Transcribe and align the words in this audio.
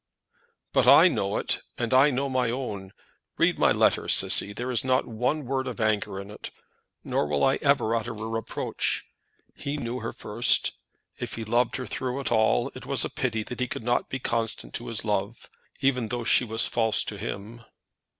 "But 0.73 0.87
I 0.87 1.09
know 1.09 1.37
it, 1.37 1.59
and 1.77 1.93
I 1.93 2.09
know 2.09 2.27
my 2.27 2.49
own. 2.49 2.91
Read 3.37 3.59
my 3.59 3.71
letter, 3.71 4.07
Cissy. 4.07 4.51
There 4.51 4.71
is 4.71 4.83
not 4.83 5.05
one 5.07 5.45
word 5.45 5.67
of 5.67 5.79
anger 5.79 6.19
in 6.19 6.31
it, 6.31 6.49
nor 7.03 7.27
will 7.27 7.43
I 7.43 7.57
ever 7.57 7.93
utter 7.93 8.13
a 8.13 8.15
reproach. 8.27 9.05
He 9.53 9.77
knew 9.77 9.99
her 9.99 10.11
first. 10.11 10.71
If 11.19 11.35
he 11.35 11.43
loved 11.45 11.75
her 11.75 11.85
through 11.85 12.19
it 12.21 12.31
all, 12.31 12.71
it 12.73 12.87
was 12.87 13.05
a 13.05 13.11
pity 13.11 13.45
he 13.47 13.67
could 13.67 13.83
not 13.83 14.09
be 14.09 14.17
constant 14.17 14.73
to 14.73 14.87
his 14.87 15.05
love, 15.05 15.51
even 15.81 16.07
though 16.07 16.23
she 16.23 16.45
was 16.45 16.65
false 16.65 17.03
to 17.03 17.19
him." 17.19 17.61